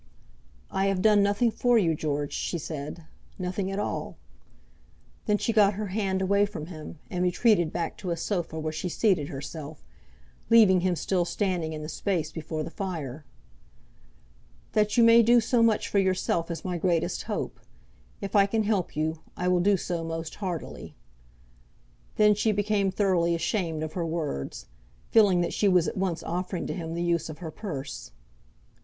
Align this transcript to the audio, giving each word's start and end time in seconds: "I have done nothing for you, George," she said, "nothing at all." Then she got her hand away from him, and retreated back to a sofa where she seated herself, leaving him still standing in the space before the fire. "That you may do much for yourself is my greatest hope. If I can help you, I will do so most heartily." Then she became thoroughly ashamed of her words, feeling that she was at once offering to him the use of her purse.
"I 0.71 0.87
have 0.87 1.03
done 1.03 1.21
nothing 1.21 1.51
for 1.51 1.77
you, 1.77 1.93
George," 1.93 2.33
she 2.33 2.57
said, 2.57 3.03
"nothing 3.37 3.69
at 3.69 3.77
all." 3.77 4.17
Then 5.27 5.37
she 5.37 5.53
got 5.53 5.75
her 5.75 5.89
hand 5.89 6.23
away 6.23 6.47
from 6.47 6.65
him, 6.73 6.97
and 7.11 7.23
retreated 7.23 7.71
back 7.71 7.97
to 7.97 8.09
a 8.09 8.17
sofa 8.17 8.57
where 8.59 8.73
she 8.73 8.89
seated 8.89 9.27
herself, 9.27 9.85
leaving 10.49 10.79
him 10.81 10.95
still 10.95 11.23
standing 11.23 11.73
in 11.73 11.83
the 11.83 11.87
space 11.87 12.31
before 12.31 12.63
the 12.63 12.71
fire. 12.71 13.25
"That 14.73 14.97
you 14.97 15.03
may 15.03 15.21
do 15.21 15.39
much 15.61 15.87
for 15.87 15.99
yourself 15.99 16.49
is 16.49 16.65
my 16.65 16.79
greatest 16.79 17.21
hope. 17.29 17.59
If 18.21 18.35
I 18.35 18.47
can 18.47 18.63
help 18.63 18.95
you, 18.95 19.19
I 19.37 19.47
will 19.49 19.59
do 19.61 19.77
so 19.77 20.03
most 20.03 20.33
heartily." 20.33 20.95
Then 22.15 22.33
she 22.33 22.51
became 22.51 22.89
thoroughly 22.89 23.35
ashamed 23.35 23.83
of 23.83 23.93
her 23.93 24.07
words, 24.07 24.65
feeling 25.11 25.41
that 25.41 25.53
she 25.53 25.67
was 25.69 25.87
at 25.87 25.95
once 25.95 26.23
offering 26.23 26.65
to 26.65 26.73
him 26.73 26.95
the 26.95 27.03
use 27.03 27.29
of 27.29 27.37
her 27.37 27.51
purse. 27.51 28.09